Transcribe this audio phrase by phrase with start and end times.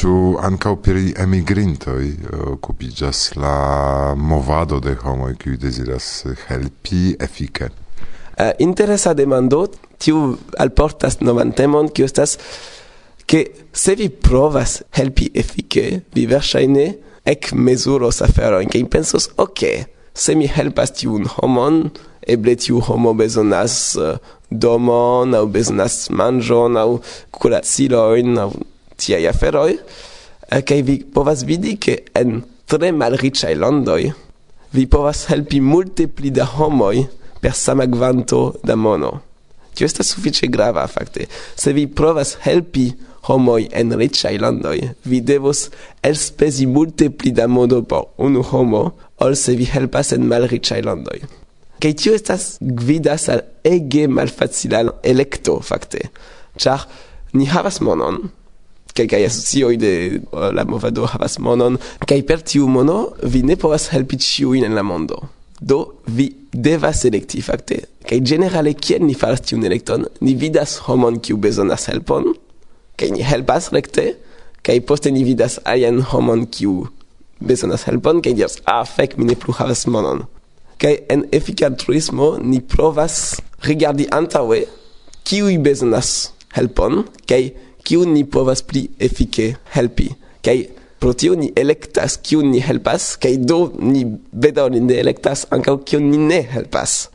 [0.00, 6.06] ĉu ankaŭ pri emigrintoj eh, okupiĝas la movado de homoj kiuj deziras
[6.46, 7.68] helpi efike?
[8.40, 9.66] Uh, interesa demando,
[10.00, 12.38] tiu alportas novan temon, kiu estas
[13.28, 13.42] che
[13.72, 15.84] se vi provas helpi efike,
[16.16, 16.86] vi verŝajne
[17.34, 19.66] ekmezuros aferojn, kaj pensos, ok,
[20.16, 21.82] se mi helpas tiun homon,
[22.24, 24.16] eble tiu homo bezonas uh,
[24.48, 26.90] domon, aŭ bezonas manĝon, aŭ
[27.36, 28.50] kuracilojn, aŭ
[29.00, 29.78] tia ia feroi
[30.50, 34.12] eh, che vi povas vidi che en tre malriccia i landoi
[34.76, 37.08] vi povas helpi multe pli da homoi
[37.40, 39.22] per sama quanto da mono.
[39.72, 41.26] Tio sta suffice grava fakte.
[41.54, 42.92] Se vi provas helpi
[43.28, 45.68] homoi en riccia i landoi vi devos
[46.00, 48.82] elspezi multe pli da mono por unu homo
[49.20, 51.20] ol se vi helpas en malriccia i landoi
[51.80, 56.10] Kai tio estas gvidas al ege malfacilan electo, fakte.
[56.60, 56.84] Char
[57.32, 58.18] ni havas monon,
[59.00, 60.20] que que es si hoy de eh,
[60.52, 64.74] la movado havas monon que hay per tiu mono vi ne povas helpi tiu in
[64.74, 65.16] la mondo.
[65.60, 71.20] Do vi devas selecti fakte que generale kien ni faras tiu elekton ni vidas homon
[71.20, 72.34] kiu bezonas helpon
[72.96, 74.16] que ni helpas rekte
[74.62, 76.88] que poste ni vidas alien homon kiu
[77.40, 80.26] bezonas helpon que dias ah fek mi ne plu havas monon.
[80.78, 84.66] Kai en efika truismo ni provas rigardi antaŭe
[85.24, 90.08] kiu i bezonas helpon kai que kiu ni povas pli efike helpi.
[90.44, 90.58] Kaj
[91.00, 96.00] pro tio ni elektas kiu ni helpas kaj do ni bedaŭri ne elektas ankaŭ kiu
[96.00, 97.08] ni ne helpas.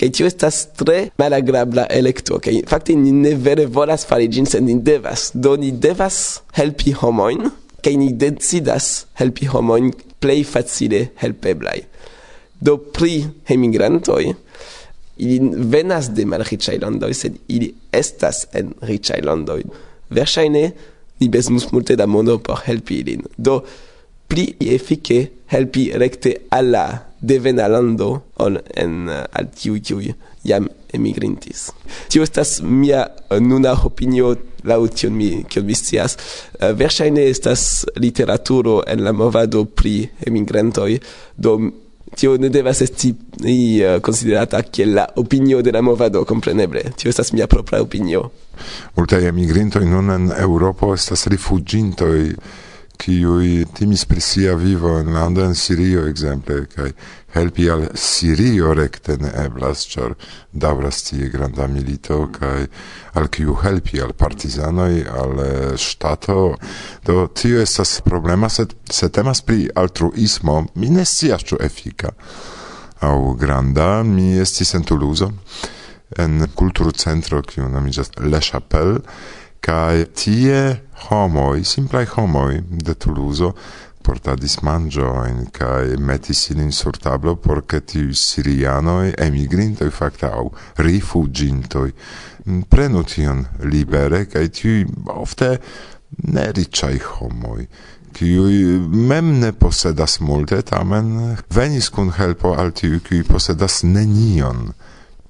[0.00, 4.64] Kaj tio estas tre malagrabla elekto kaj fakte ni ne vere volas fari ĝin sed
[4.64, 5.30] ni devas.
[5.34, 7.50] Do ni devas helpi homojn
[7.84, 11.80] kaj ni decidas helpi homojn plej facile helpeblaj
[12.60, 14.34] do pri hemigrantoj
[15.16, 15.38] ili
[15.72, 19.62] venas de malriĉaj landoj sed ili estas en riĉaj landoj.
[20.10, 20.64] verŝajne
[21.20, 23.24] ni bezonas multe da mono por helpi ilin.
[23.36, 23.60] Do
[24.30, 25.20] pli efike
[25.52, 26.84] helpi rekte al la
[27.20, 30.12] devena lando ol en uh, al tiuj kiuj
[30.48, 31.68] jam emigrintis.
[32.08, 34.32] Tio estas mia uh, nuna opinio
[34.64, 36.16] laŭ tion mi kion mi scias.
[36.16, 40.96] Uh, verŝajne estas literaturo en la movado pri emigrantoj,
[41.36, 41.58] do
[42.20, 46.82] tio ne devas esti uh, considerata kiel la opinio de la movado, kompreneble.
[46.96, 48.26] Tio estas mia propra opinio.
[48.96, 52.18] Multaj emigrintoj nun en Eŭropo estas rifuĝintoj,
[53.00, 56.92] kiuj timis pri sia vivo enlande en Sirio, ekzemple, kaj.
[56.92, 57.19] Okay?
[57.34, 60.14] helpi al Sirio recte ne eblas, ĉar
[60.52, 62.66] daŭras tie granda milito kaj
[63.18, 64.92] al kiu helpi al partizanoj,
[65.22, 66.54] al eh, ŝtato.
[67.06, 72.14] Do tio estas problema, sed se temas pri altruismo, mi ne scias ĉu efika
[73.00, 74.02] aŭ granda.
[74.04, 75.30] Mi estis en Toulouse,
[76.18, 79.04] en kulturcentro kiu nomiĝas Le Chapelle
[79.60, 83.54] kai tie homoi, simplai homoi de Tuluzo
[84.02, 84.58] portadis
[85.28, 90.50] in kai metis in sur tablo por ti tiuj sirianoj emigrintoj fakte aŭ
[92.46, 95.58] mm, prenu tion libere kai ti ofte
[96.22, 97.66] ne ricai homoi
[98.12, 98.36] qui
[98.90, 104.72] mem ne posedas multe tamen venis kun helpo al tiuj qui posedas nenion.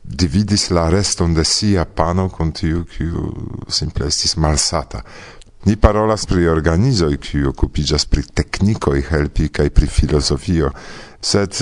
[0.03, 3.27] Dividis la reston de sia pano kun tiu kiu
[3.69, 5.05] simple estis malsata.
[5.65, 10.71] Ni parolas pri organizoj, kiu okupiĝas pri teknikoj helpi kaj pri filozofio,
[11.21, 11.59] sed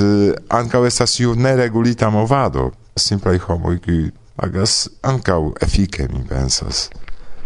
[0.55, 6.87] ankaŭ estas iu neregulita movado, simplaj homoj, kiuj agas ankaŭ efike, mi pensas.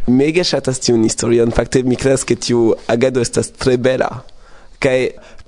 [0.07, 4.11] Mege ŝatas tiun historion, fakte mi kredas, ke tiu agado estas tre bela,
[4.83, 4.99] kaj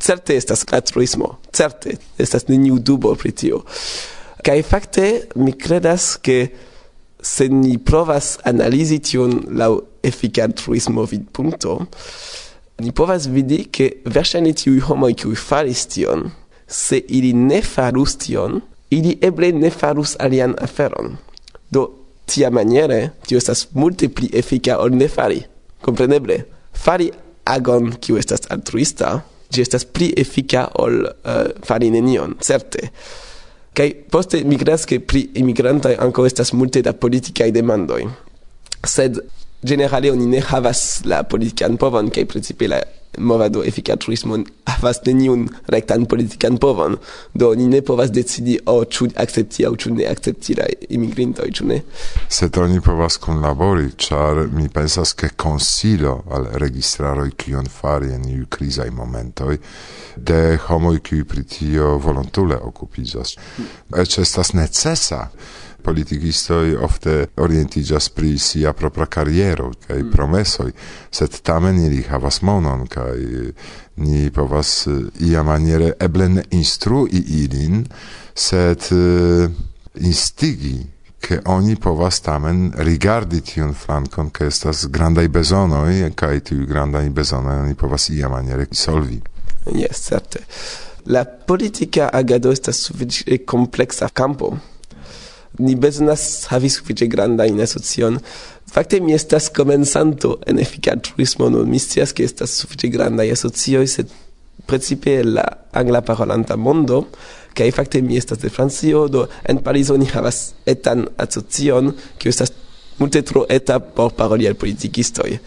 [0.01, 3.65] certe estas altruismo, certe estas neniu dubo pri tio.
[4.45, 6.47] Kaj fakte mi kredas, ke
[7.25, 11.79] se ni provas analisi tion lau efficat truismo vid punto,
[12.85, 16.29] ni povas vidi che versane tiui homoi cui faris tion,
[16.69, 21.17] se ili ne farus tion, ili eble ne farus alian afferon.
[21.73, 21.89] Do,
[22.29, 25.41] tia maniere, tio estas multe pli efica ol ne fari.
[25.85, 26.43] Compreneble,
[26.73, 27.11] fari
[27.49, 29.17] agon quo estas altruista,
[29.49, 32.85] gi estas pli efica ol uh, fari nenion, certe.
[32.85, 33.33] Certe.
[33.75, 38.05] kai poste mi credas ke pri imigrantaj ankaŭ estas multe da politikaj demandoj.
[38.87, 39.19] Sed
[39.65, 42.83] generale oni ne havas la politikan povon kaj precipe la
[43.19, 46.97] movado efikatruismo havas neniun rektan politikan povon.
[47.35, 50.67] Do oni ne povas decidi o oh, ĉu akcepti aŭ ĉu ne akcepti la
[50.97, 51.81] imigrintoj ĉu ne?
[52.29, 58.49] Sed oni povas kunlabori ĉar mi pensas ke konsilo al registraroj kion fari en iuj
[58.57, 59.59] krizaj momentoj
[60.17, 63.37] de homoj kiuj pri tio volontule okupiĝas.
[63.95, 65.29] Eĉ estas necesa
[65.85, 70.11] politikistoj ofte orientiĝas pri sia propra kariero kaj mm.
[70.13, 70.73] promesoj,
[71.11, 73.19] sed tamen ili havas monon kaj
[73.97, 74.99] ni povas eh,
[75.31, 77.85] iamaniere eble ne instrui ilin,
[78.35, 79.49] sed eh,
[80.01, 80.95] instigi
[81.25, 87.33] che oni povas tamen rigardi tiun flankon, che estas grandai bezonoi, kai tiu grandai ni
[87.33, 89.23] oni povas ia maniere solvi.
[89.73, 90.45] Yes, certe.
[91.05, 94.59] La politica agado estas sufiĉe complexa campo
[95.59, 98.19] ni bezonas havi sufiĉe grandajn asocion.
[98.75, 101.71] Fakte mi estas komencanto en efikaĉurismo nun.
[101.71, 104.11] Mi scias ke estas sufiĉe grandaj asocioj, sed
[104.67, 107.05] precipe la angla parolanta mondo,
[107.55, 112.53] kaj fakte mi estas de Francio, do en Parizo ni havas etan asocion, kiu estas
[112.99, 115.39] multe tro eta por paroli al politikistoj.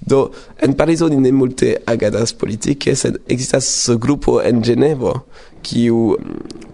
[0.00, 0.30] Do
[0.60, 5.14] en Parizo ni ne multe agadas politike, sed existas grupo en Genevo,
[5.66, 6.14] qui ou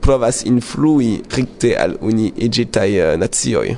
[0.05, 3.77] provas influi ricte al uni egitai uh, eh, nazioi.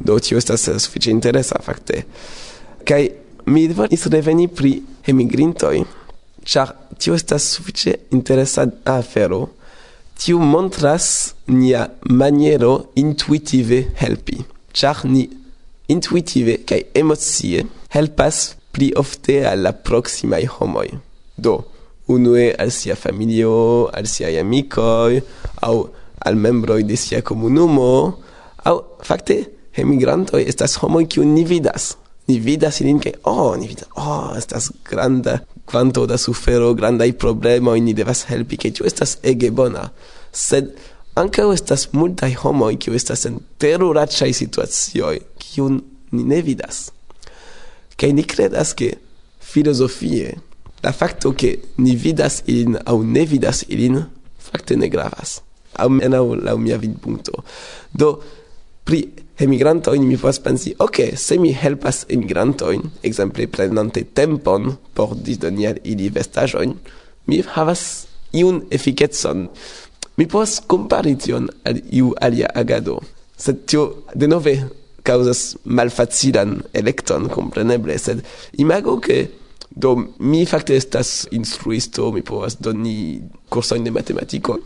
[0.00, 2.04] Do tio estas eh, uh, suffice interesa, facte.
[2.84, 3.04] Kai
[3.46, 5.84] mi volis reveni pri emigrintoi,
[6.42, 9.42] char tio estas suffice interesa a afero,
[10.18, 14.40] tio montras nia maniero intuitive helpi,
[14.72, 15.28] char ni
[15.90, 20.90] intuitive kai emocie helpas pli ofte al la proximae homoi.
[21.36, 21.60] Do,
[22.10, 25.22] unue al sia familio, al siai amicoi,
[25.62, 25.88] au
[26.20, 28.18] al membroi de sia comunumo,
[28.64, 29.38] au facte,
[29.72, 31.94] emigrantoi estas homoi kiu ni vidas.
[32.28, 35.40] Ni vidas ilin ke, oh, ni vidas, oh, estas granda
[35.70, 39.88] quanto da sufero, grandai problemoi, ni devas helpi, ke tu estas ege bona.
[40.32, 40.74] Sed
[41.18, 45.80] anca estas multai homoi kiu estas en teruracai situazioi, kiun
[46.12, 46.88] ni ne vidas.
[48.00, 48.94] Kaj ni credas ke
[49.40, 50.36] filosofie,
[50.82, 54.04] la facto que ni vidas ilin au ne vidas ilin
[54.38, 55.40] facte ne gravas.
[55.76, 57.44] Almenaŭ laŭ mia vidpunkto
[57.92, 58.20] do
[58.84, 59.04] pri
[59.40, 65.78] emigrantojn mi povas pensi ok se mi helpas emigrantojn ekzemple prenante tempon por disdoni al
[65.84, 66.74] ili vestaĵojn
[67.26, 67.84] mi havas
[68.32, 69.48] iun efikecon
[70.16, 73.00] mi povas kompari tion al iu alia agado.
[73.36, 74.54] Sed tio denove
[75.02, 78.20] causas malfacilan elekton kompreneble sed
[78.58, 79.30] imago que
[79.70, 84.58] Do mi fakte estas instruisto, mi povas doni kursojn de matematiko.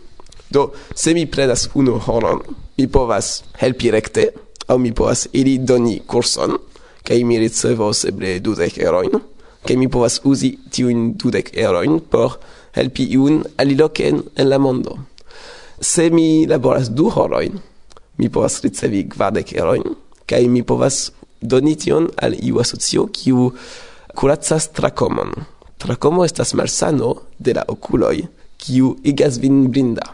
[0.51, 2.41] Do se mi prenas unu horon,
[2.79, 4.29] mi povas helpi rekte,
[4.69, 6.57] aŭ mi povas iri doni kurson,
[7.05, 9.21] kaj mi ricevos eble dudek erojn,
[9.65, 12.39] kaj mi povas uzi tiujn dudek erojn por
[12.77, 14.99] helpi iun aliloken en la mondo.
[15.81, 17.61] Se mi laboras du horojn,
[18.19, 19.85] mi povas ricevi kvardek erojn,
[20.27, 21.11] kaj mi povas
[21.41, 23.51] doni tion al iu asocio, kiu
[24.15, 25.33] curacas tracomon.
[25.79, 28.25] Tracomo estas malsano de la oculoi,
[28.57, 30.07] kiu igas vin blinda.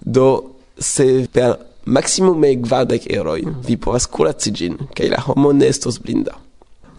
[0.00, 5.98] Do, se per maximume gvardec eroi, vi povas curaci gin, kai la homo ne estos
[6.00, 6.36] blinda.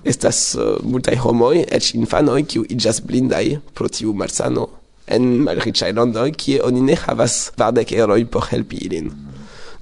[0.06, 4.70] Estas uh, multai homoi, ec infanoi, kiu igas blindai pro tiu malsano
[5.10, 9.10] en malricai londoi, kie oni ne havas kvardek eroi por helpi ilin.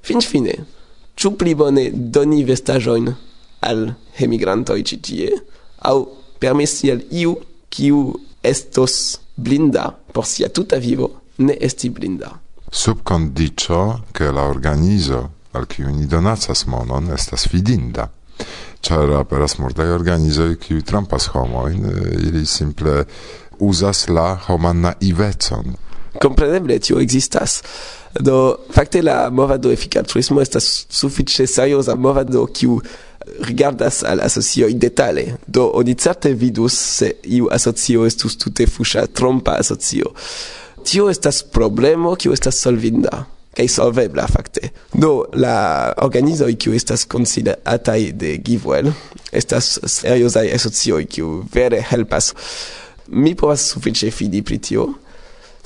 [0.07, 0.56] Finfine,
[1.19, 3.12] ciu pli bone doni vestajoin
[3.68, 3.89] al
[4.19, 5.33] hemigrantoi citie,
[5.83, 6.06] au
[6.39, 7.38] permesi al iu
[7.69, 8.13] kiu
[8.44, 12.39] estos blinda por sia tuta vivo ne esti blinda.
[12.69, 18.10] Sub condicio che la organizo al kiu ni donacas monon estas fidinda.
[18.81, 23.06] Ĉar aperas multaj organizoj kiuj trampas homojn, eh, ili simple
[23.60, 25.75] uzas la homan naivecon.
[26.21, 27.62] compreneble tio existas.
[28.19, 32.79] Do facte la movado efic al turismo estas sufiĉe serioza movado kiu
[33.45, 35.38] rigardas al asocio in detale.
[35.47, 40.13] Do oni certe vidus se iu asocio estus tute fuŝa trompa asocio.
[40.83, 43.25] Tio estas problemo kiu estas solvinda
[43.57, 44.69] kaj solvebla fakte.
[44.93, 48.91] Do la organizoj kiu estas konsiderataj de Givewell
[49.31, 52.33] estas seriozaj asocioj kiu vere helpas.
[53.07, 54.88] Mi povas sufiĉe fidi pri tio.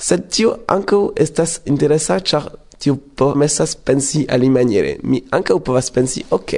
[0.02, 2.48] Sed tio ankaŭ estas interesa, ĉar
[2.82, 4.96] tio permesas pensi alimaniere.
[5.02, 6.56] Mi ankaŭ povas pensi, ok,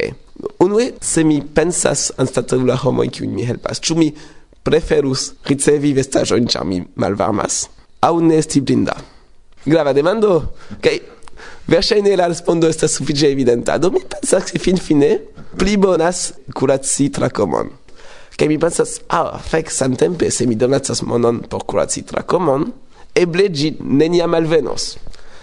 [0.64, 4.12] unue se mi pensas anstataŭ la homoj kiuj mi helpas, ĉu mi
[4.64, 7.66] preferus ricevi vestaĵojn, ĉar mi malvarmas,
[8.00, 8.96] aŭ ne esti blinda?
[9.64, 10.38] Grava demando,
[10.80, 11.10] kaj okay.
[11.64, 15.08] Verŝajne la respondo estas sufiĉe evidenta, do mi pensas ke finfine
[15.56, 17.70] pli bonas kuraci tra komon.
[18.36, 22.66] Kaj mi pensas, ah, fek, samtempe, se mi donacas monon por kuraci tra komon,
[23.14, 24.94] eble ĝi neniam alvenos.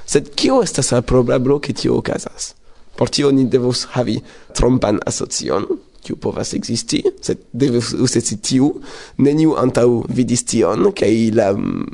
[0.06, 2.54] Sed kio estas la probablo ke tio okazas?
[2.98, 4.18] Por tio ni devus havi
[4.58, 5.66] trompan asocion,
[6.04, 8.74] kiu povas ekzisti, sed devus usesti tiu,
[9.22, 11.86] neniu antaŭ vidis tion, kaj la mm,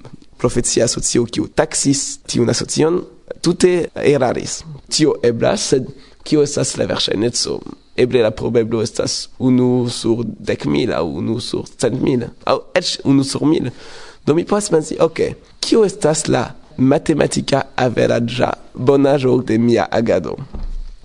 [0.42, 3.02] profecia asocio kiu taksis tiun asocion
[3.44, 4.62] tute eraris.
[4.90, 5.90] Tio eblas, sed
[6.28, 7.60] kio estas la verŝajneco?
[7.98, 13.00] Eble la probablo estas unu sur dek mil, aŭ unu sur cent mil, aŭ eĉ
[13.10, 13.72] unu sur mil.
[14.28, 15.20] Do mi povas pensi: OK,
[15.64, 16.44] kio estas la
[16.78, 20.36] matematika averaĝa bonaĵo de mia agado?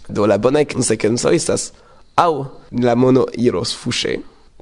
[0.09, 1.71] Do la bonaj konsekvencoj estas:
[2.19, 2.33] aŭ
[2.83, 4.17] la mono iros fuŝe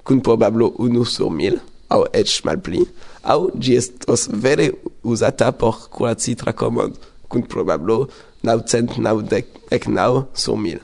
[0.04, 1.56] kun probablo unu sur mil
[1.88, 2.84] aŭ eĉ malpli,
[3.24, 4.68] aŭ ĝi estos vere
[5.02, 6.92] uzata por kuraci trakomon
[7.32, 8.10] kun probablo
[8.44, 10.78] naŭcent naŭdek naŭ sur mil.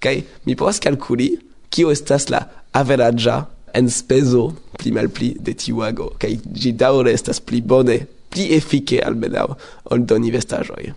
[0.00, 1.34] Kaj mi povas kalkuli
[1.68, 3.42] kio estas la averaĝa
[3.74, 7.98] en speso pli malpli de tiuago kaj ĝi daŭre estas pli bone
[8.30, 9.48] pli efike almenaŭ
[9.90, 10.92] ol doni vestaĵoj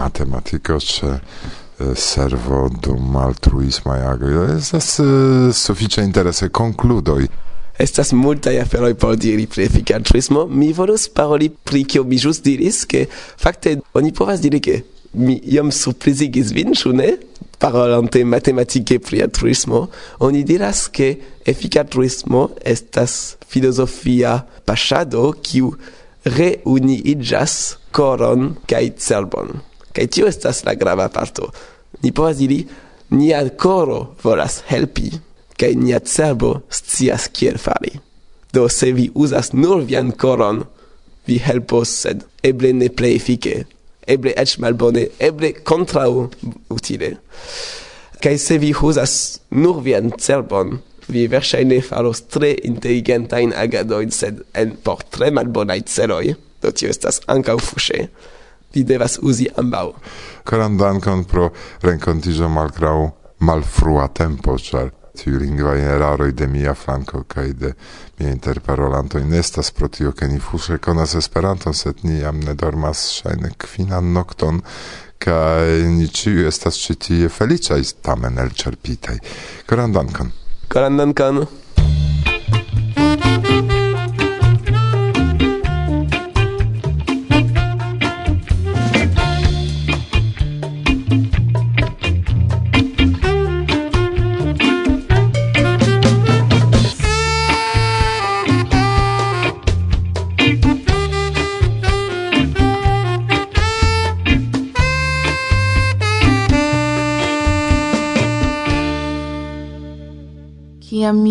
[0.00, 1.20] matematiko ĉe eh,
[1.80, 7.30] eh, servo dum altruismaj e agoj estas eh, sufiĉe interese konkludoj
[7.80, 10.42] Estas multaj aferoj por diri pri efika altruismo.
[10.46, 13.06] Mi volus paroli pri kio mi ĵus diris, ke
[13.40, 14.74] fakte oni povas diri ke
[15.14, 17.14] mi iom surprizigis vin, ĉu ne?
[17.60, 19.88] parole entre mathématiques et priatrismo,
[20.18, 25.62] on y diras que efficatrismo est as philosophia pachado qui
[26.24, 29.60] reuni ijas coron kai cerbon.
[29.92, 31.52] Kai tio est as la grava parto.
[32.02, 32.64] Ni povas diri,
[33.10, 35.10] ni ad coro volas helpi,
[35.58, 37.92] kai ni ad cerbo stias kiel fari.
[38.52, 40.64] Do se vi usas nur vian coron,
[41.26, 43.66] vi helpos, sed eble ne plei efike.
[44.10, 46.28] eble ec malbone, eble contrau
[46.72, 47.16] utile.
[48.20, 49.14] Kaj se vi uzas
[49.50, 50.78] nur vian cerbon,
[51.10, 57.22] vi verŝajne faros tre inteligentajn agadojn, sed en por tre malbonaj celoj, do tio estas
[57.30, 58.04] ankaŭ fuŝe.
[58.74, 59.88] Vi devas uzi ambaŭ.
[60.46, 61.48] Karan dankon pro
[61.82, 62.98] renkontiĝo malgraŭ
[63.42, 67.72] malfrua tempo, ĉar tiu lingva eraroj de mia flanco kaj de
[68.18, 72.54] mia interparolanto in estas pro tio ke ni fuŝe konas Esperanton, sed ni jam ne
[72.54, 74.62] dormas ŝajne kvinan nokton
[75.20, 79.18] kaj ni ĉiuj estas ĉi tie feliĉaj tamen elĉerpitaj.
[79.68, 80.32] Koran dankon.
[80.72, 81.44] Koran dankon.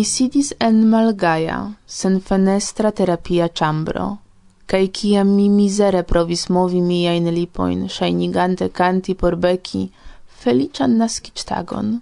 [0.00, 4.04] mi sidis en malgaja, sen fenestra terapia chambro,
[4.70, 9.82] cae ciam mi misere provis movi miain lipoin, shainigante canti por beci,
[10.40, 12.00] felician nascic tagon.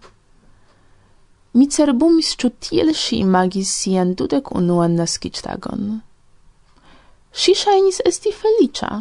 [1.57, 5.99] Mi cerbumis ciu tiel si imagis sian dudec unuan nascic tagon.
[7.33, 8.93] Si shainis esti felicia,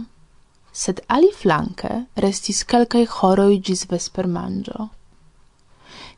[0.74, 4.90] sed ali flanque restis calcae horoi gis vesper mangio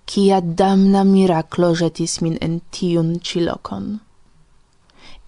[0.10, 3.86] kia damna miraklo jetis min en tiun cilokon.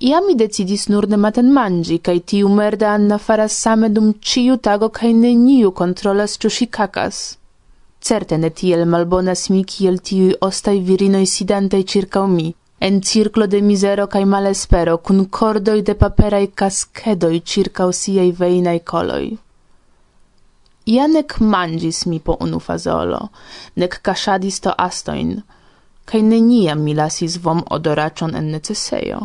[0.10, 4.56] Ia mi decidis nur ne maten mangi, cae tiu merda Anna faras same dum ciu
[4.68, 7.18] tago cae neniu controlas ciu si cacas.
[8.06, 12.48] Certe ne tiel malbonas mi kiel tiui ostai virinoi sidantei circau mi,
[12.88, 19.38] en circlo de misero cae malespero, cun cordoi de paperai cascedoi circau siei veinai coloi.
[20.86, 23.30] Ia nec mangis mi po unu fazolo,
[23.76, 25.44] nec casadis to astoin,
[26.06, 29.20] cae neniam mi lasis vom odoracion en necesseio.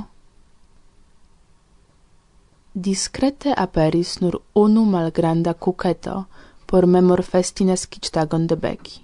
[2.74, 6.24] Discrete aperis nur unu malgranda cuceto
[6.66, 9.00] por memor festi nascictagon de beki.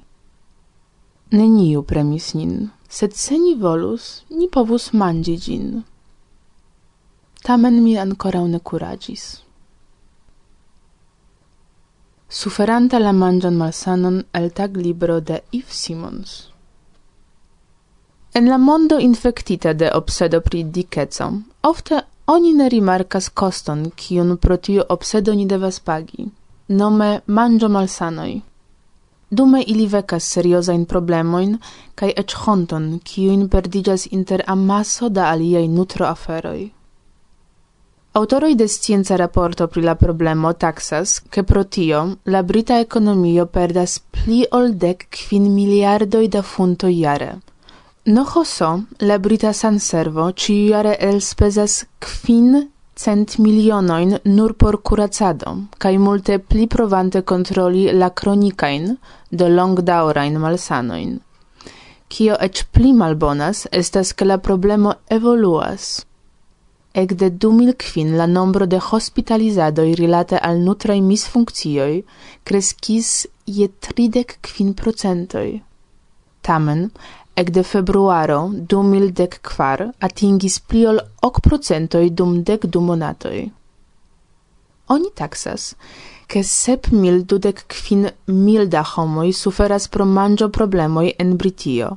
[1.33, 5.83] Neniu premis nin, sed se ni volus, ni povus mangi gin.
[7.43, 9.41] Tamen mi ancora ne curagis
[12.33, 16.31] suferanta la mangian malsanon el tag libro de Yves Simons.
[18.33, 24.57] En la mondo infectita de obsedo pri dikeco, ofte oni ne rimarkas koston, kiun pro
[24.57, 26.31] tiu obsedo ni devas pagi,
[26.69, 28.41] nome mangio malsanoj.
[29.31, 31.59] Dume ili vecas seriozajn problemojn
[31.95, 36.82] kaj eĉ honton, kiujn perdiĝas inter amaso da aliaj nutroaferoj.
[38.15, 43.95] Autoroi de scienza raporto pri la problemo taxas, ke pro tio la brita ekonomio perdas
[44.17, 47.31] pli ol dec quin miliardoi da funto iare.
[48.05, 56.39] No hoso, la brita sanservo ĉiujare elspezas quin cent milionoin nur por curacado, kaj multe
[56.39, 58.97] pli provante kontroli la kronikajn
[59.31, 61.19] do longdaŭrajn malsanojn.
[62.13, 65.93] Kio ec pli malbonas estas, ke la problemo evoluas–
[66.95, 72.03] Ecde 2005 la nombro de hospitalizadoj rilate al nutraj misfunkcioj
[72.45, 73.13] kreskis
[73.47, 75.61] je 35%.
[76.43, 76.91] Tamen,
[77.35, 78.37] ecde februaro
[78.75, 83.41] 2004 atingis pli ol 8% dum dek du monatoj.
[84.89, 85.75] Oni taksas,
[86.27, 91.91] ke sep mil dudek kvin mil da homoj suferas pro manĝo problemoj en Britio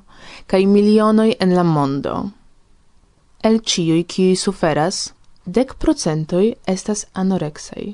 [0.48, 2.16] kaj milionoj en la mondo.
[3.46, 5.12] El ciui qui suferas,
[5.46, 7.92] dec procentoi estas anorexei.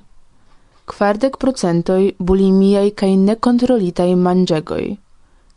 [0.91, 4.85] Quardec procentoi bulimiai cae necontrolitai mangegoi,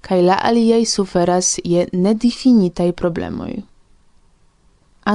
[0.02, 3.54] cae la aliei suferas je nedifinitai problemoi.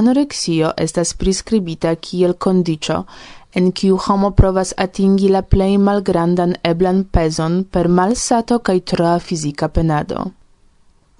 [0.00, 3.04] Anorexio estas prescribita kiel condicio
[3.52, 9.68] en kiu homo provas atingi la plej malgrandan eblan pezon per malsato kaj troa fizika
[9.68, 10.30] penado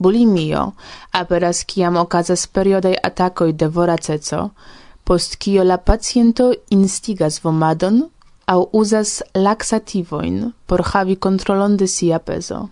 [0.00, 0.62] bulimio
[1.20, 4.40] aperas kiam okazas periodaj atakoj de voraceco,
[5.04, 8.02] post kio la paciento instigas vomadon
[8.46, 12.68] au uzas laxativoin por havi kontrolon de sia peso.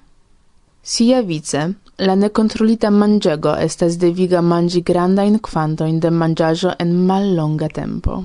[0.82, 1.62] Sia vice,
[1.98, 8.22] la nekontrolita manĝego estas deviga manĝi grandajn kvantojn de manĝaĵo en mallonga tempo.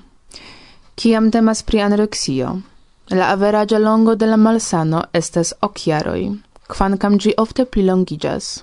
[0.95, 2.51] Kiam temas pri anoreksio,
[3.10, 6.22] la averaĝa longo de la malsano estas ok jaroj,
[6.67, 8.53] kvankam ĝi ofte plilongiĝas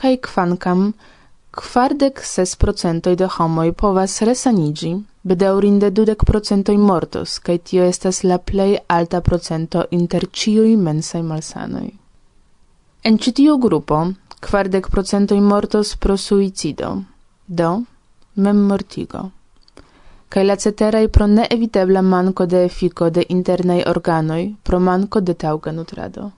[0.00, 0.92] kaj kvankam
[1.50, 4.92] kvardek ses procentoj de homoj povas resanigi,
[5.22, 11.90] bedaŭrinde dudek procentoj mortos, kaj tio estas la plej alta procento inter ciui mensaj malsanoj.
[13.04, 14.00] En ĉi tiu grupo
[14.40, 16.94] kvardek procentoj mortos pro suicido,
[17.46, 17.70] do
[18.36, 19.30] memmortigo.
[20.30, 25.72] cae la ceteraj pro neevitebla manko de efiko de internaj organoj, pro manko de tauga
[25.72, 26.30] nutrado.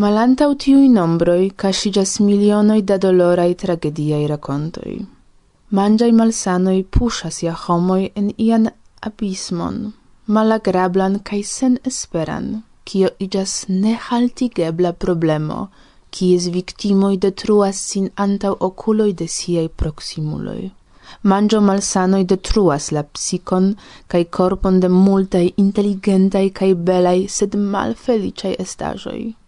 [0.00, 4.94] Malantau tiui nombroi casigas milionoi da dolorai tragediai racontoi.
[5.76, 8.70] Mangiai malsanoi pushas ia homoi en ian
[9.08, 9.92] abismon,
[10.26, 12.46] malagrablan cae sen esperan,
[12.86, 15.58] cio igas nehaltigebla problemo,
[16.14, 20.70] cies victimoi detruas sin antau oculoi de siei proximuloi.
[21.22, 23.74] Mangio malsanoi detruas la psicon
[24.08, 29.39] cae corpon de multae intelligentai cae belai, sed malfeliciai estajoi.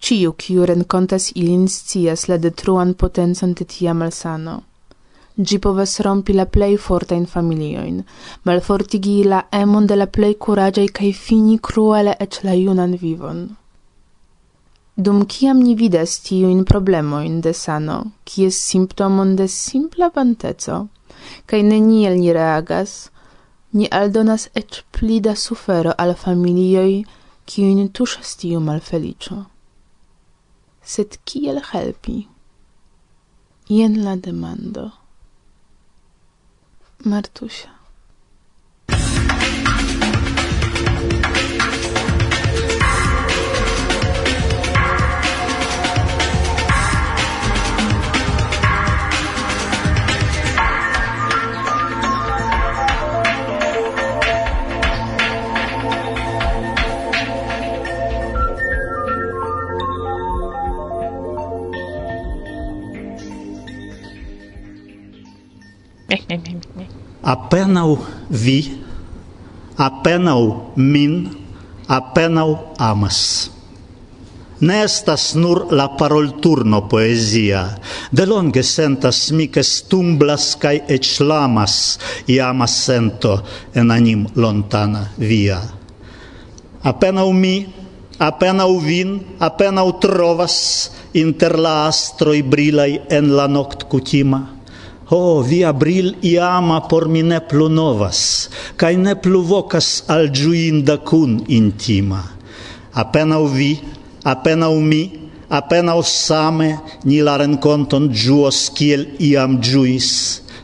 [0.00, 4.62] Ciu, ciu rencontas ilin scias la detruan potenzon de tia malsano.
[5.46, 7.98] Gi povas rompi la plei fortain familioin,
[8.44, 13.40] malfortigi la emon de la plei curagiai cae fini cruele ec la iunan vivon.
[15.04, 20.88] Dum ciam ni vidas tiu in problemoin de sano, kies simptomon de simpla vanteco,
[21.46, 23.10] cae neniel ni reagas,
[23.72, 27.04] ni aldonas ec plida sufero al familioi,
[27.46, 29.44] kiuin tuŝas tiu malfelicio
[30.82, 32.28] sed kiel helpi?
[33.70, 34.90] Ien la demando.
[37.04, 37.79] Martusia.
[67.22, 67.98] Apenau
[68.30, 68.72] vi,
[69.78, 71.28] apenau min,
[71.86, 73.50] apenau amas.
[74.60, 75.88] Ne estas nur la
[76.84, 77.78] poesia,
[78.12, 80.82] de longe sentas mi, che stumblas kaj
[82.26, 83.40] i amas sento
[83.72, 85.62] en anim lontana via.
[86.82, 87.64] Apenau mi,
[88.18, 94.59] apenau vin, apenau trovas inter la astroi brilai en la noktkutima
[95.10, 98.20] ho via bril iama por mi ne plu novas,
[98.78, 102.22] kaj ne plu vocas al ĝuinda kun intima.
[103.02, 103.72] Apenaŭ vi,
[104.22, 105.02] apenaŭ mi,
[105.50, 106.70] apenaŭ same
[107.04, 110.10] ni la renconton ĝuos kiel iam juis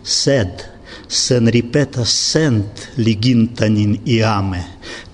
[0.02, 0.62] sed
[1.08, 4.62] sen ripeta sent liginta nin iame,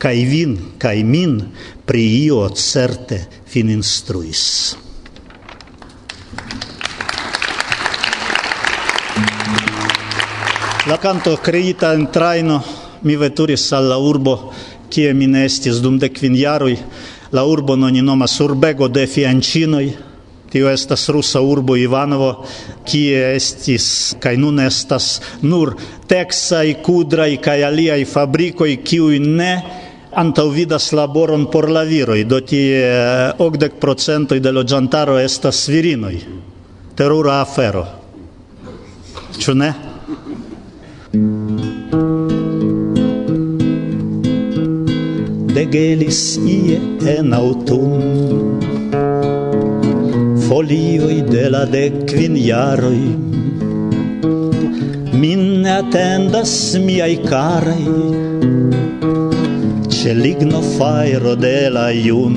[0.01, 1.37] kai vin, kai min
[1.87, 4.45] pri io certe fin instruis.
[10.93, 12.63] La canto creita in traino
[13.01, 14.53] mi veturis al la urbo
[14.93, 16.75] kie mi ne estis dum de kvin jaroj.
[17.33, 19.87] La urbo non nomas urbego de fiancinoj
[20.51, 22.45] Tio estas rusa urbo Ivanovo,
[22.85, 23.87] kie estis
[24.21, 25.73] kaj nun estas nur
[26.11, 29.53] teksaj, kudraj kaj aliaj fabrikoj, kiuj ne
[30.13, 36.19] antaŭvidas laboron por la viroj, do tie eh, okdek procentoj de loĝantaro estas virinoj.
[37.01, 37.87] Terura afero.
[39.41, 39.73] Ĉu ne?
[45.57, 46.23] degelis
[46.57, 46.79] ie
[47.17, 48.59] en autun
[50.47, 53.05] folioi de la decvin jaroi
[55.23, 56.55] min attendas
[56.87, 57.85] miai carai
[60.03, 62.37] ce ligno fairo de la iun.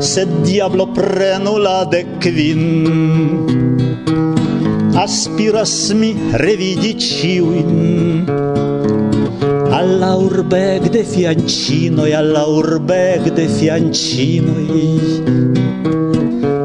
[0.00, 2.64] Se diablo prenu la decvin
[5.04, 6.10] aspiras mi
[6.42, 7.70] revidi ciuin
[9.78, 14.86] alla urbeg de fiancinoi, alla urbeg de fiancinoi.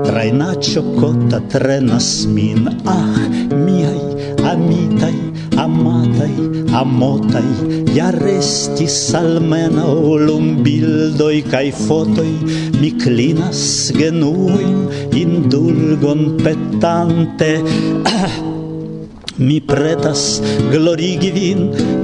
[0.07, 0.55] Traina
[0.97, 3.19] cotta trenas min, ah,
[3.65, 4.01] miai
[4.49, 5.19] amitai,
[5.65, 6.35] amatai,
[6.81, 7.51] amotai,
[7.93, 12.33] ja restis olum bildoi kai fotoi,
[12.81, 17.61] mi clinas genuin, indulgon petante,
[19.37, 21.61] Mi pretas glorigi vin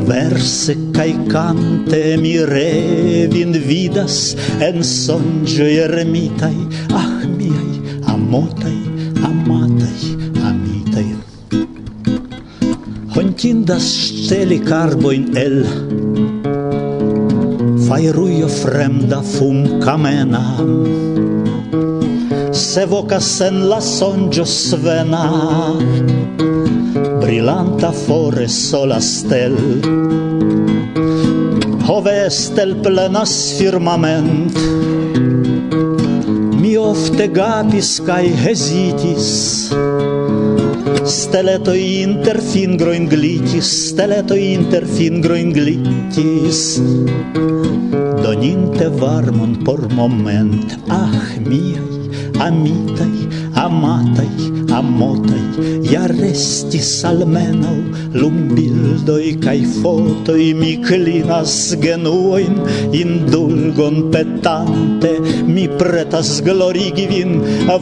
[0.08, 6.58] verse kai cante mi revin vidas en sonjo eremitai
[6.90, 7.70] ah miaj
[8.10, 8.80] amotai
[9.30, 10.10] amatai
[10.50, 11.06] amitai.
[13.14, 15.62] Hontindas ŝteli karbojn el
[17.86, 20.44] Fairuio fremda fumkamena
[22.70, 25.24] se vocas en la sonjo svena.
[27.22, 29.56] Brilanta fore sola stel.
[31.88, 34.54] Hove stel plenas firmament.
[36.62, 39.28] Mi ofte gapis kai hesitis
[41.10, 46.66] Steleto inter fingro inglitis, steleto inter fingro inglitis.
[48.22, 51.99] Doninte varmon por moment, ah miaj
[52.40, 53.28] amitai,
[53.60, 54.32] amatai,
[54.72, 55.46] amotai,
[55.92, 57.78] ja restis almenau
[58.14, 62.60] lumbildoi kai fotoi, mi clinas genuoin,
[62.96, 65.14] indulgon petante,
[65.48, 67.40] mi pretas glorigi vin,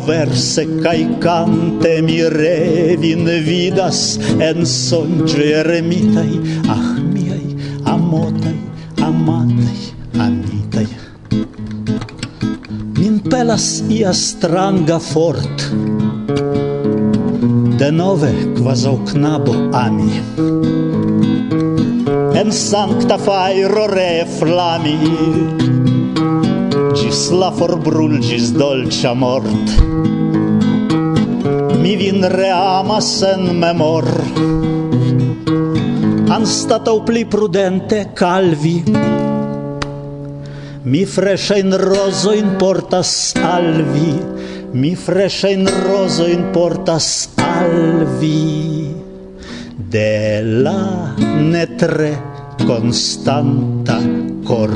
[0.07, 6.31] verse kai cante, mi revin vidas, en songe eremitai,
[6.67, 8.57] ah miei, amotai,
[9.09, 9.81] amatai,
[10.17, 10.87] amitai,
[13.29, 15.71] pelas ia stranga fort.
[17.77, 20.11] Denove quasau knabo ami.
[22.37, 24.97] En sancta fairo reflami
[26.97, 29.67] Gis la forbrulgis dolcia mort.
[31.81, 34.07] Mi vin reamas en memor.
[36.27, 39.26] Anstatau pli prudente calvi
[40.87, 43.09] Mi freshain rozoin portas
[43.43, 44.13] al vi,
[44.71, 48.87] mi freshain rozoin portas al vi.
[49.91, 51.11] De la
[51.51, 52.13] netre
[52.63, 53.99] constanta
[54.47, 54.71] cor,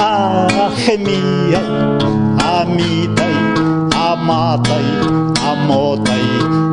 [0.00, 0.72] ah,
[1.04, 1.62] mia,
[2.56, 3.36] amidai,
[4.30, 4.86] amatai,
[5.42, 6.26] amotai,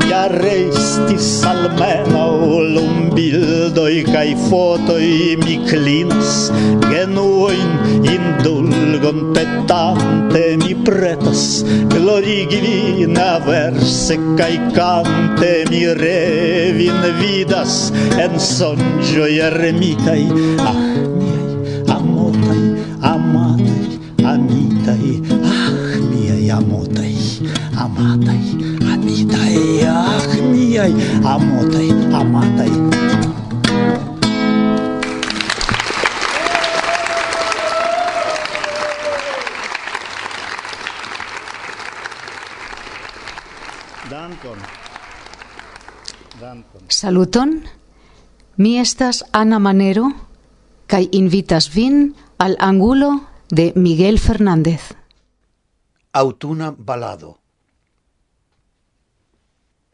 [0.09, 6.51] ja restis almena ulum bildoi cae fotoi mi clinas,
[6.85, 7.71] genuoin
[8.13, 17.91] indulgon petante mi pretas, glorigi vin averse cae cante mi revin vidas,
[18.21, 20.23] en songioi eremitai,
[20.61, 20.77] ah,
[21.17, 21.57] miei,
[21.97, 22.61] amotai,
[23.01, 23.26] amotai,
[27.87, 28.43] amatai
[29.87, 30.19] ah
[32.19, 32.71] amotai.
[46.89, 47.63] Saluton.
[48.57, 50.11] Mi estas Ana Manero
[50.87, 54.81] kaj invitas vin al angulo de Miguel Fernández.
[56.13, 57.46] Autuna balado.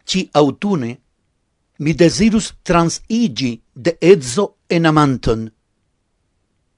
[0.04, 1.00] ci autune
[1.80, 5.52] mi desirus transigi de edzo en amanton.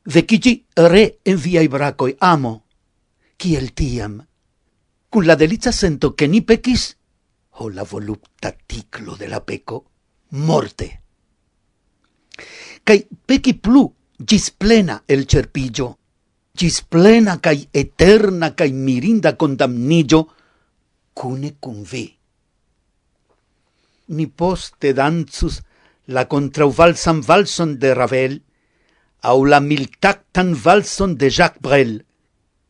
[0.05, 2.65] Vecigi re en viai bracoi amo,
[3.35, 4.19] kiel tiam,
[5.09, 6.95] cun la delicia sento che ni pecis,
[7.57, 9.85] o la volupta ticlo de la peco,
[10.29, 11.01] morte.
[12.83, 15.97] Cai peci plu, gis plena el cerpigio,
[16.51, 20.33] gis plena cai eterna cai mirinda condamnigio,
[21.13, 22.14] cune cum vi
[24.07, 25.61] ni poste danzus
[26.07, 28.41] la contrauvalsan valson de Ravel
[29.21, 32.05] au la miltactan valson de Jacques Brel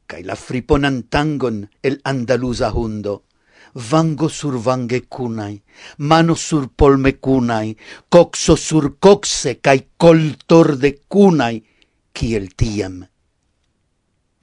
[0.08, 3.24] cae la friponan tangon el andalusa hundo.
[3.76, 5.62] Vango sur vange cunai,
[5.98, 7.76] mano sur polme cunai,
[8.10, 11.60] coxo sur coxe, cae coltor de cunai,
[12.14, 13.04] kiel tiam.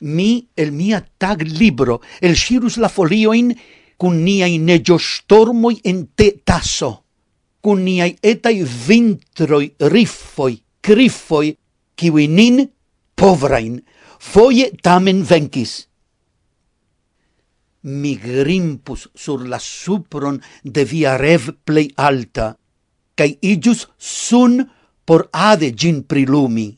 [0.03, 3.55] Mi el mia tag libro el shirus la folioin
[4.03, 6.91] cun niai negiostormoi en te tasso,
[7.63, 11.53] cun niai etai vintroi, riffoi, criffoi,
[11.95, 12.57] kiwi nin
[13.15, 13.77] povrain,
[14.19, 15.75] foie tamen vencis.
[17.87, 22.57] Mi grimpus sur la supron de via rev plei alta,
[23.15, 24.65] cae igius sun
[25.07, 26.73] por ade gin prilumi.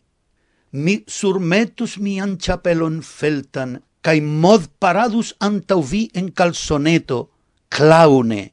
[0.76, 7.30] Mi surmetus mian chapelon feltan, cae mod paradus antau vi en calzoneto,
[7.72, 8.52] claune,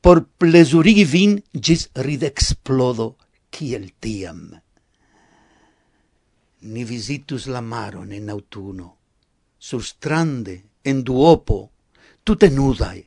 [0.00, 3.16] por plesurigi vin gis ridexplodo,
[3.52, 4.48] kiel tiam.
[6.72, 8.96] Ni visitus la maron en autuno,
[9.58, 11.70] surstrande, en duopo,
[12.24, 13.04] tute nudae,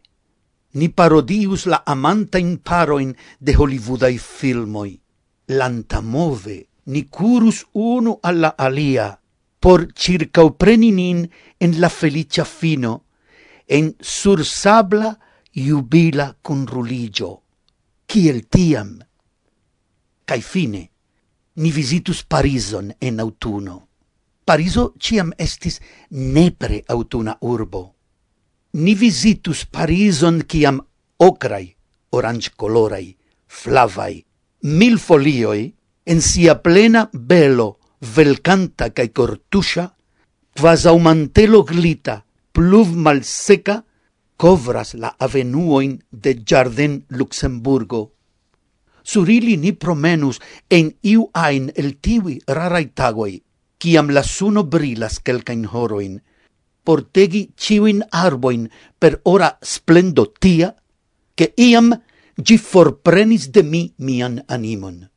[0.73, 4.99] ni parodius la amantain paroin de Hollywoodai filmoi.
[5.47, 9.20] Lantamove ni curus unu alla alia,
[9.61, 10.41] por circa
[10.75, 13.05] nin en la felicia fino,
[13.67, 15.19] en sursabla
[15.53, 17.43] iubila conruligio,
[18.07, 18.99] kiel tiam.
[20.25, 20.91] Cai fine,
[21.55, 23.87] ni visitus Parison en autuno.
[24.43, 27.95] Pariso ciam estis nepre autuna urbo.
[28.73, 30.81] Ni visitus Parison ciam
[31.17, 31.75] ocrai,
[32.09, 33.15] orange colorai,
[33.47, 34.25] flavai,
[34.61, 39.93] mil folioi, en sia plena belo velcanta cae cortuscia,
[40.57, 43.85] quasau mantelo glita, pluv mal seca,
[44.35, 48.13] covras la avenuoin de Jardin Luxemburgo.
[49.03, 53.41] Sur ili ni promenus en iu ain el tivi rarai tagoi,
[53.77, 56.21] ciam la suno brilas quelcain horoin,
[56.83, 60.73] portegi ciuin arboin per ora splendo tia,
[61.35, 61.93] che iam
[62.35, 65.07] gi forprenis de mi mian animon.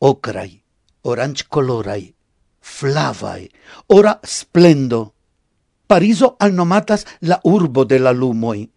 [0.00, 0.61] Ocrai
[1.02, 2.14] orange colorai,
[2.60, 3.50] flavai,
[3.88, 5.14] ora splendo.
[5.86, 8.68] Pariso alnomatas la urbo de la lumoi,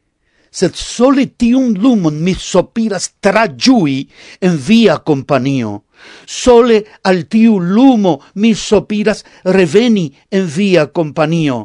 [0.56, 4.08] sed sole tiun lumon mi sopiras tragiui
[4.42, 5.84] en via companio.
[6.26, 11.60] Sole al tiu lumo mi sopiras reveni en via companio.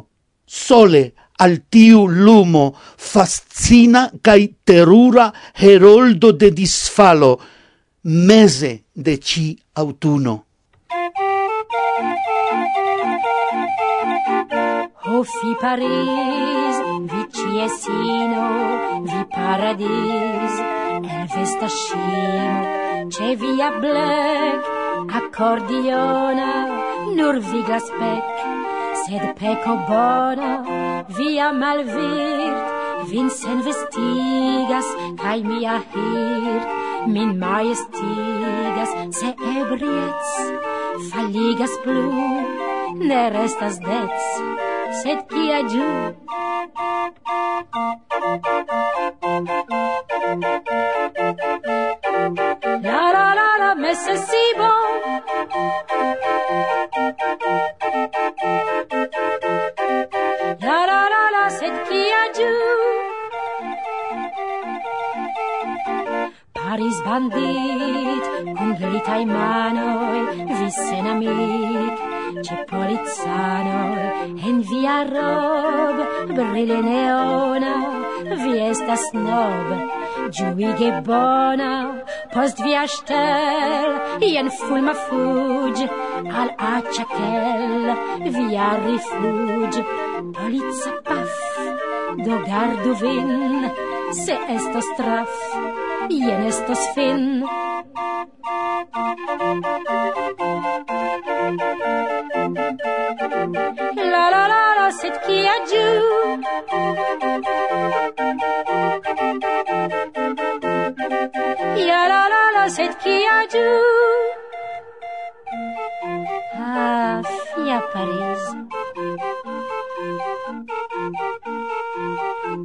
[0.45, 1.03] Sole
[1.39, 2.65] al tiu lumo
[2.97, 7.39] fascina cae terura heroldo de disfalo,
[8.03, 10.50] mese de ci autuno.
[15.13, 16.75] O fi Paris,
[17.11, 18.45] vi Ciesino,
[19.03, 20.53] vi Paradis,
[21.15, 24.63] el vesta scimo, c'è via Black,
[25.17, 26.51] accordiona,
[27.17, 28.23] nur vi glaspec,
[29.03, 30.51] sed peco bona,
[31.17, 34.87] via malvirt, vin sen vestigas,
[35.21, 36.67] cae mia hirt,
[37.07, 40.31] min majestigas, se ebriets,
[41.11, 42.09] falligas plu,
[42.95, 46.15] ne restas dets said qui a do.
[52.83, 54.81] La la la la, mais c'est si bon.
[66.81, 68.23] faris bandit,
[68.57, 70.21] cum velitai manoi,
[70.59, 71.97] vissen amic,
[72.45, 74.05] ce polizanoi,
[74.47, 75.97] en via rob,
[76.35, 77.75] brille neona,
[78.41, 79.67] vi estas nob,
[80.31, 81.71] giuige bona,
[82.33, 83.91] post via stel,
[84.21, 85.85] ien fulma fuj,
[86.41, 87.85] al acciacel,
[88.37, 89.83] via rifuj,
[90.33, 91.37] polizza paf,
[92.25, 93.69] do gardu vin,
[94.11, 97.43] se esto straf, jen estos fin.
[103.95, 105.15] La la la la, sed
[105.53, 105.87] a giù
[111.87, 112.93] Ya la la la, sed
[113.35, 113.67] a du
[116.53, 117.21] Ah,
[117.53, 118.43] fia Paris.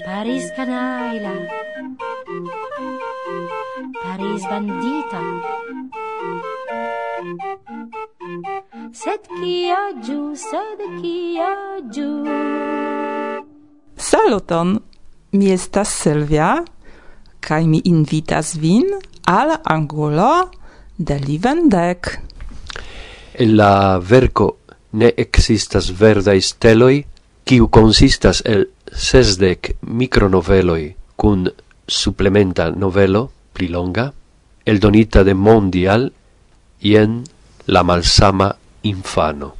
[0.04, 1.32] Paris canaila.
[4.02, 5.20] Paris bandita.
[8.92, 10.80] Sed kia giù, sed
[11.40, 11.52] a
[11.90, 12.24] giù.
[13.96, 14.80] Saluton,
[15.32, 16.64] mi estas Silvia
[17.40, 18.86] kai mi invitas vin
[19.24, 20.50] al angulo
[20.96, 22.20] de Livendek.
[23.38, 24.58] En la verco
[24.92, 27.04] ne existas verdai steloi,
[27.44, 31.44] kiu consistas el sesdec micronoveloi cun
[31.86, 34.12] supplementa novelo pli longa,
[34.64, 36.12] eldonita de Mondial,
[36.80, 37.22] ien
[37.66, 38.48] la malsama
[38.82, 39.52] infano.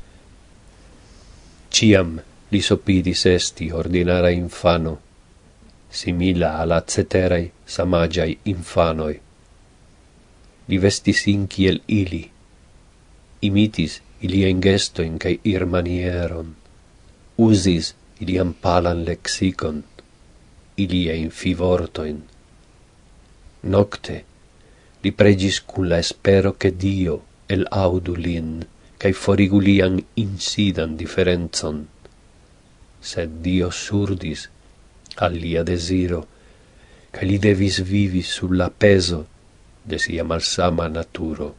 [1.69, 2.17] Ciam
[2.49, 4.97] li sopidis esti ordinara infano,
[5.91, 9.17] simila alla ceterai samagiai infanoi.
[10.67, 12.25] Li vestis inciel ili,
[13.45, 16.57] imitis ilien gestoin cae ir manieron,
[17.37, 19.83] usis iliam palan lexicon,
[20.77, 22.23] iliein fivortoin.
[23.73, 24.17] Nocte
[25.03, 28.65] li pregis cun la espero che Dio el audu lin,
[28.99, 31.85] cae forigu lian insidan differenzon.
[33.01, 34.49] Sed Dio surdis
[35.25, 36.25] al lia desiro,
[37.13, 39.27] cae li devis vivi sulla peso
[39.85, 41.55] de sia malsama naturo.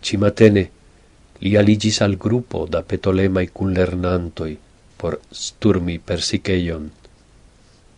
[0.00, 0.64] Cimatene
[1.44, 4.56] li aligis al gruppo da petolemai cun lernantoi,
[4.96, 6.90] por sturmi persiceion.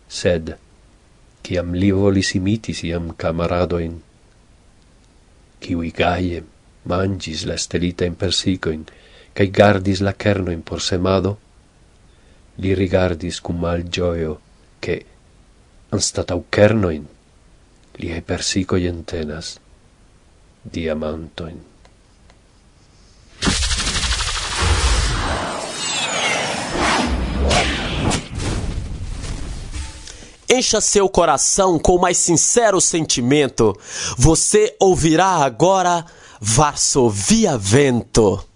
[0.09, 0.55] Sed,
[1.43, 3.99] ciam li volis imitis iam camaradoin,
[5.61, 6.41] ciui gaie
[6.89, 8.83] mangis la stelitaen persicoin,
[9.35, 11.37] cae gardis la cernoin por semado,
[12.57, 14.39] li rigardis cum mal gioio,
[14.83, 15.05] che,
[15.95, 17.07] anstatau cernoin,
[17.99, 19.57] liei persicoi entenas
[20.63, 21.68] diamantoin.
[30.51, 33.77] Encha seu coração com o mais sincero sentimento.
[34.17, 36.03] Você ouvirá agora
[36.41, 38.48] Varsovia Vento.